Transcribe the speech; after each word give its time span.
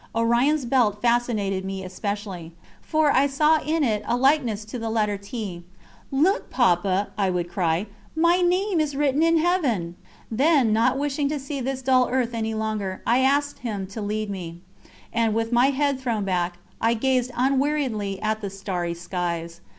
Orion's 0.15 0.65
belt 0.65 0.99
fascinated 0.99 1.63
me 1.63 1.83
especially, 1.83 2.53
for 2.81 3.11
I 3.11 3.27
saw 3.27 3.61
in 3.61 3.83
it 3.83 4.01
a 4.07 4.17
likeness 4.17 4.65
to 4.65 4.79
the 4.79 4.89
letter 4.89 5.15
"T." 5.15 5.63
"Look, 6.09 6.49
Papa," 6.49 7.09
I 7.19 7.29
would 7.29 7.47
cry, 7.47 7.85
"my 8.15 8.37
name 8.37 8.79
is 8.79 8.95
written 8.95 9.21
in 9.21 9.37
Heaven!" 9.37 9.95
Then, 10.31 10.73
not 10.73 10.97
wishing 10.97 11.29
to 11.29 11.39
see 11.39 11.61
this 11.61 11.83
dull 11.83 12.09
earth 12.09 12.33
any 12.33 12.55
longer, 12.55 13.03
I 13.05 13.19
asked 13.19 13.59
him 13.59 13.85
to 13.89 14.01
lead 14.01 14.31
me, 14.31 14.61
and 15.13 15.35
with 15.35 15.51
my 15.51 15.67
head 15.67 15.99
thrown 15.99 16.25
back, 16.25 16.57
I 16.81 16.95
gazed 16.95 17.29
unweariedly 17.37 18.19
at 18.23 18.41
the 18.41 18.49
starry 18.49 18.95
skies. 18.95 19.61